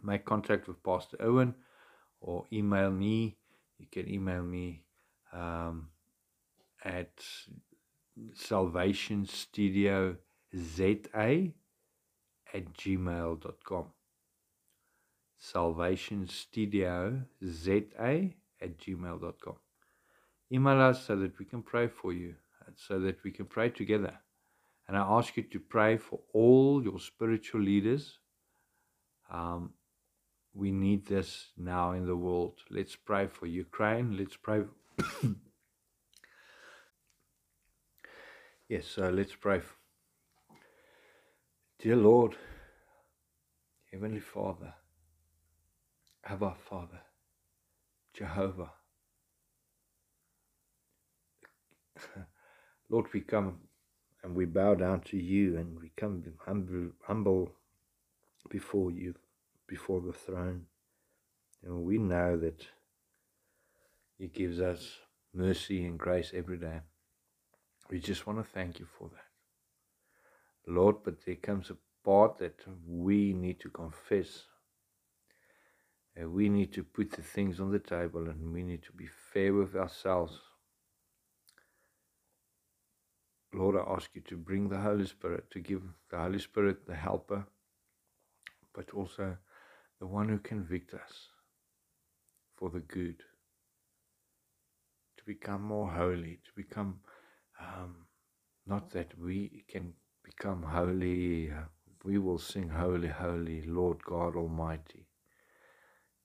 make 0.03 0.25
contact 0.25 0.67
with 0.67 0.83
Pastor 0.83 1.19
Owen 1.21 1.55
or 2.21 2.47
email 2.51 2.91
me. 2.91 3.37
You 3.79 3.87
can 3.93 4.09
email 4.11 4.43
me 4.43 4.85
um, 5.35 5.91
at 6.83 7.23
salvationstudioza 8.35 10.17
at 12.55 12.73
gmail.com. 12.73 13.85
Salvationstudioza 15.41 18.35
at 18.61 18.79
gmail.com. 18.79 19.57
Email 20.53 20.81
us 20.81 21.05
so 21.05 21.17
that 21.17 21.37
we 21.39 21.45
can 21.45 21.63
pray 21.63 21.89
for 21.89 22.13
you, 22.13 22.37
and 22.67 22.77
so 22.77 23.01
that 23.01 23.23
we 23.25 23.33
can 23.33 23.47
pray 23.47 23.69
together. 23.69 24.21
And 24.89 24.97
I 24.97 25.01
ask 25.01 25.37
you 25.37 25.43
to 25.43 25.61
pray 25.61 25.97
for 25.97 26.21
all 26.33 26.83
your 26.83 27.01
spiritual 27.01 27.61
leaders. 27.61 28.19
Um, 29.31 29.73
we 30.55 30.71
need 30.71 31.07
this 31.07 31.49
now 31.57 31.93
in 31.93 32.07
the 32.07 32.17
world. 32.17 32.61
Let's 32.71 32.97
pray 32.97 33.27
for 33.27 33.47
Ukraine. 33.47 34.17
Let's 34.17 34.37
pray. 34.37 34.63
yes, 38.69 38.87
so 38.87 39.11
let's 39.11 39.35
pray. 39.35 39.61
Dear 41.79 41.97
Lord, 41.97 42.37
Heavenly 43.93 44.21
Father, 44.21 44.73
Abba 46.29 46.55
Father, 46.69 47.01
Jehovah, 48.15 48.73
Lord, 52.91 53.07
we 53.13 53.21
come 53.21 53.59
and 54.23 54.35
we 54.35 54.45
bow 54.45 54.75
down 54.75 55.01
to 55.03 55.17
you 55.17 55.57
and 55.57 55.79
we 55.81 55.93
come 55.97 56.25
humble, 56.45 56.91
humble 57.07 57.53
before 58.51 58.91
you, 58.91 59.15
before 59.69 60.01
the 60.01 60.13
throne. 60.13 60.67
And 61.65 61.85
we 61.85 61.99
know 61.99 62.37
that 62.39 62.67
He 64.19 64.29
gives 64.29 64.61
us 64.61 64.99
mercy 65.35 65.85
and 65.85 65.99
grace 65.99 66.33
every 66.35 66.59
day. 66.59 66.81
We 67.91 68.01
just 68.01 68.27
want 68.27 68.39
to 68.39 68.45
thank 68.45 68.81
you 68.81 68.87
for 68.99 69.09
that. 69.09 70.73
Lord, 70.73 70.97
but 71.05 71.25
there 71.25 71.37
comes 71.37 71.71
a 71.71 71.77
part 72.05 72.39
that 72.39 72.61
we 72.87 73.33
need 73.33 73.61
to 73.61 73.71
confess. 73.71 74.45
We 76.25 76.49
need 76.49 76.73
to 76.75 76.83
put 76.83 77.13
the 77.13 77.23
things 77.23 77.61
on 77.61 77.71
the 77.71 77.79
table 77.79 78.29
and 78.29 78.53
we 78.53 78.63
need 78.63 78.83
to 78.85 78.93
be 78.93 79.07
fair 79.33 79.53
with 79.53 79.77
ourselves. 79.77 80.39
Lord, 83.53 83.77
I 83.77 83.93
ask 83.93 84.11
you 84.15 84.23
to 84.23 84.37
bring 84.37 84.69
the 84.69 84.79
Holy 84.79 85.07
Spirit, 85.07 85.51
to 85.51 85.61
give 85.61 85.83
the 86.11 86.19
Holy 86.19 86.39
Spirit 86.39 86.87
the 86.87 86.95
helper, 86.95 87.47
but 88.75 88.91
also 88.91 89.37
the 90.01 90.07
one 90.07 90.29
who 90.29 90.39
convicts 90.39 90.95
us 90.95 91.29
for 92.57 92.71
the 92.71 92.81
good, 92.81 93.19
to 95.17 95.25
become 95.25 95.63
more 95.63 95.91
holy, 95.91 96.41
to 96.45 96.51
become 96.55 97.01
um, 97.61 97.97
not 98.67 98.91
that 98.91 99.13
we 99.19 99.65
can 99.69 99.93
become 100.25 100.63
holy, 100.63 101.51
uh, 101.51 101.65
we 102.05 102.19
will 102.19 102.39
sing 102.39 102.69
holy, 102.69 103.09
holy, 103.09 103.63
Lord 103.67 104.03
God 104.05 104.37
Almighty, 104.37 105.06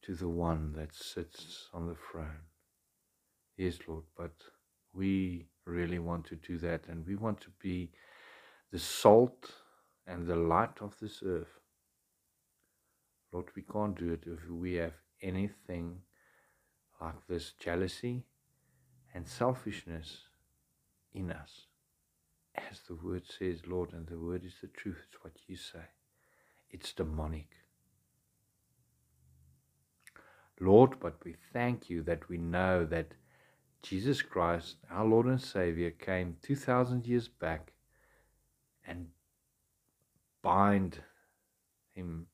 to 0.03 0.15
the 0.15 0.29
one 0.29 0.73
that 0.73 0.93
sits 0.93 1.69
on 1.73 1.87
the 1.87 1.95
throne. 2.11 2.45
Yes, 3.57 3.77
Lord, 3.87 4.03
but 4.17 4.33
we 4.93 5.45
really 5.65 5.99
want 5.99 6.25
to 6.25 6.35
do 6.35 6.57
that 6.57 6.87
and 6.87 7.05
we 7.05 7.15
want 7.15 7.39
to 7.41 7.49
be 7.61 7.91
the 8.71 8.79
salt 8.79 9.51
and 10.07 10.25
the 10.25 10.35
light 10.35 10.81
of 10.81 10.95
this 10.99 11.21
earth. 11.25 11.59
Lord, 13.31 13.47
we 13.55 13.61
can't 13.61 13.97
do 13.97 14.13
it 14.13 14.23
if 14.25 14.49
we 14.49 14.73
have 14.75 14.93
anything 15.21 15.99
like 16.99 17.27
this 17.27 17.53
jealousy 17.59 18.23
and 19.13 19.27
selfishness 19.27 20.17
in 21.13 21.31
us. 21.31 21.67
As 22.55 22.79
the 22.87 22.95
word 22.95 23.23
says, 23.27 23.61
Lord, 23.67 23.93
and 23.93 24.07
the 24.07 24.19
word 24.19 24.43
is 24.43 24.55
the 24.61 24.67
truth, 24.67 24.97
it's 25.07 25.23
what 25.23 25.33
you 25.47 25.55
say. 25.55 25.85
It's 26.69 26.93
demonic. 26.93 27.49
Lord, 30.61 30.99
but 30.99 31.15
we 31.25 31.35
thank 31.51 31.89
you 31.89 32.03
that 32.03 32.29
we 32.29 32.37
know 32.37 32.85
that 32.85 33.13
Jesus 33.81 34.21
Christ, 34.21 34.75
our 34.91 35.05
Lord 35.05 35.25
and 35.25 35.41
Savior, 35.41 35.89
came 35.89 36.37
2,000 36.43 37.07
years 37.07 37.27
back 37.27 37.73
and 38.85 39.07
bind 40.43 40.99
him. 41.95 42.27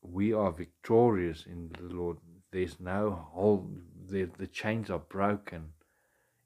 We 0.00 0.32
are 0.32 0.52
victorious 0.52 1.44
in 1.44 1.70
the 1.76 1.92
Lord. 1.94 2.18
There's 2.52 2.78
no 2.78 3.10
hold, 3.32 3.76
the, 4.08 4.28
the 4.38 4.46
chains 4.46 4.90
are 4.90 5.00
broken. 5.00 5.72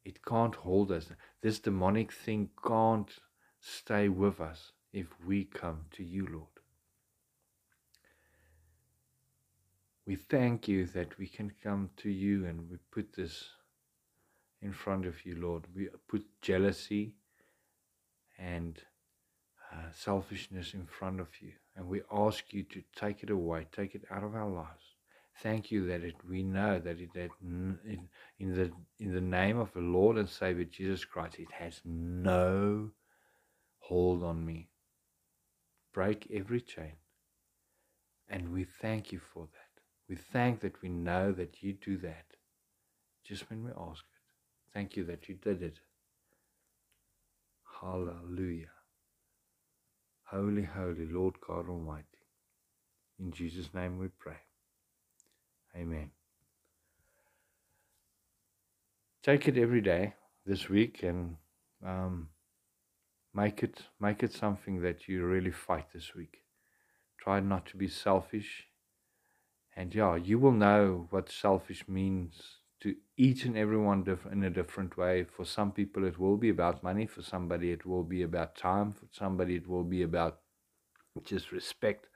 It 0.06 0.24
can't 0.24 0.54
hold 0.54 0.90
us. 0.90 1.10
This 1.42 1.58
demonic 1.58 2.12
thing 2.12 2.48
can't 2.66 3.10
stay 3.60 4.08
with 4.08 4.40
us 4.40 4.72
if 4.92 5.08
we 5.26 5.44
come 5.44 5.84
to 5.92 6.02
you, 6.02 6.26
Lord. 6.26 6.59
We 10.10 10.16
thank 10.16 10.66
you 10.66 10.86
that 10.86 11.16
we 11.20 11.28
can 11.28 11.52
come 11.62 11.90
to 11.98 12.10
you 12.10 12.44
and 12.44 12.68
we 12.68 12.78
put 12.90 13.12
this 13.12 13.44
in 14.60 14.72
front 14.72 15.06
of 15.06 15.24
you, 15.24 15.36
Lord. 15.36 15.68
We 15.72 15.88
put 16.08 16.24
jealousy 16.42 17.14
and 18.36 18.76
uh, 19.72 19.92
selfishness 19.92 20.74
in 20.74 20.86
front 20.86 21.20
of 21.20 21.28
you, 21.40 21.52
and 21.76 21.86
we 21.86 22.02
ask 22.12 22.52
you 22.52 22.64
to 22.64 22.82
take 22.96 23.22
it 23.22 23.30
away, 23.30 23.68
take 23.70 23.94
it 23.94 24.02
out 24.10 24.24
of 24.24 24.34
our 24.34 24.48
lives. 24.48 24.96
Thank 25.44 25.70
you 25.70 25.86
that 25.86 26.02
it, 26.02 26.16
we 26.28 26.42
know 26.42 26.80
that, 26.80 26.98
it, 26.98 27.10
that 27.14 27.30
in, 27.40 28.08
in, 28.40 28.52
the, 28.52 28.72
in 28.98 29.14
the 29.14 29.20
name 29.20 29.60
of 29.60 29.72
the 29.74 29.78
Lord 29.78 30.16
and 30.16 30.28
Savior 30.28 30.64
Jesus 30.64 31.04
Christ, 31.04 31.36
it 31.38 31.52
has 31.52 31.80
no 31.84 32.90
hold 33.78 34.24
on 34.24 34.44
me. 34.44 34.70
Break 35.94 36.26
every 36.34 36.62
chain. 36.62 36.94
And 38.28 38.52
we 38.52 38.64
thank 38.64 39.12
you 39.12 39.20
for 39.32 39.46
that. 39.52 39.59
We 40.10 40.16
thank 40.16 40.62
that 40.62 40.82
we 40.82 40.88
know 40.88 41.30
that 41.30 41.62
you 41.62 41.72
do 41.72 41.96
that 41.98 42.26
just 43.24 43.48
when 43.48 43.62
we 43.62 43.70
ask 43.70 44.02
it. 44.02 44.74
Thank 44.74 44.96
you 44.96 45.04
that 45.04 45.28
you 45.28 45.36
did 45.36 45.62
it. 45.62 45.78
Hallelujah. 47.80 48.72
Holy, 50.24 50.64
holy 50.64 51.06
Lord 51.06 51.36
God 51.46 51.68
Almighty. 51.68 52.04
In 53.20 53.30
Jesus' 53.30 53.72
name 53.72 53.98
we 53.98 54.08
pray. 54.08 54.38
Amen. 55.76 56.10
Take 59.22 59.46
it 59.46 59.56
every 59.56 59.80
day 59.80 60.14
this 60.44 60.68
week 60.68 61.04
and 61.04 61.36
um, 61.86 62.30
make 63.32 63.62
it 63.62 63.82
make 64.00 64.24
it 64.24 64.32
something 64.32 64.82
that 64.82 65.06
you 65.06 65.24
really 65.24 65.52
fight 65.52 65.86
this 65.94 66.16
week. 66.16 66.38
Try 67.20 67.38
not 67.38 67.66
to 67.66 67.76
be 67.76 67.86
selfish. 67.86 68.66
And 69.76 69.94
yeah, 69.94 70.16
you 70.16 70.38
will 70.38 70.52
know 70.52 71.06
what 71.10 71.30
selfish 71.30 71.88
means 71.88 72.42
to 72.80 72.96
each 73.16 73.44
and 73.44 73.56
everyone 73.56 74.04
in 74.32 74.44
a 74.44 74.50
different 74.50 74.96
way. 74.96 75.24
For 75.24 75.44
some 75.44 75.72
people, 75.72 76.04
it 76.04 76.18
will 76.18 76.36
be 76.36 76.48
about 76.48 76.82
money. 76.82 77.06
For 77.06 77.22
somebody, 77.22 77.70
it 77.72 77.86
will 77.86 78.04
be 78.04 78.22
about 78.22 78.56
time. 78.56 78.92
For 78.92 79.06
somebody, 79.12 79.56
it 79.56 79.68
will 79.68 79.84
be 79.84 80.02
about 80.02 80.38
just 81.24 81.52
respect. 81.52 82.06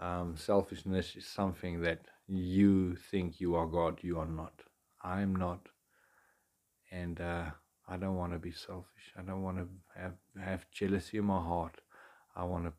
Um, 0.00 0.36
selfishness 0.36 1.14
is 1.16 1.26
something 1.26 1.82
that 1.82 2.00
you 2.26 2.96
think 2.96 3.40
you 3.40 3.54
are 3.54 3.66
God, 3.66 4.00
you 4.02 4.18
are 4.18 4.26
not. 4.26 4.62
I'm 5.02 5.36
not. 5.36 5.68
And 6.90 7.20
uh, 7.20 7.50
I 7.88 7.96
don't 7.96 8.16
want 8.16 8.32
to 8.32 8.38
be 8.38 8.52
selfish. 8.52 9.12
I 9.16 9.22
don't 9.22 9.42
want 9.42 9.58
to 9.58 9.68
have, 10.00 10.14
have 10.42 10.70
jealousy 10.70 11.18
in 11.18 11.24
my 11.26 11.40
heart. 11.40 11.80
I 12.34 12.44
want 12.44 12.64
to 12.64 12.72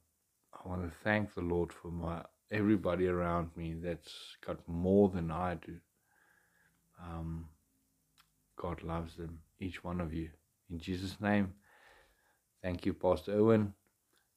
I 0.53 0.67
want 0.67 0.84
to 0.84 0.97
thank 1.03 1.34
the 1.34 1.41
Lord 1.41 1.71
for 1.71 1.89
my 1.89 2.23
everybody 2.51 3.08
around 3.08 3.49
me 3.55 3.75
that's 3.81 4.38
got 4.45 4.58
more 4.67 5.10
than 5.10 5.31
I 5.31 5.55
do. 5.55 5.75
Um, 7.01 7.49
God 8.55 8.84
loves 8.84 9.15
them, 9.15 9.39
each 9.60 9.84
one 9.84 9.99
of 9.99 10.13
you. 10.13 10.29
In 10.69 10.79
Jesus' 10.79 11.19
name, 11.19 11.53
thank 12.62 12.86
you, 12.86 12.93
Pastor 12.93 13.34
Owen, 13.34 13.73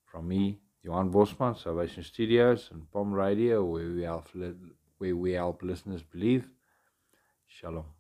from 0.04 0.28
me, 0.28 0.58
Johan 0.82 1.10
Bosman, 1.10 1.56
Salvation 1.56 2.02
Studios, 2.02 2.68
and 2.72 2.90
Palm 2.90 3.12
Radio, 3.12 3.64
where 3.64 3.88
we 3.88 4.02
help, 4.02 4.28
where 4.98 5.16
we 5.16 5.32
help 5.32 5.62
listeners 5.62 6.02
believe. 6.02 6.48
Shalom. 7.46 7.97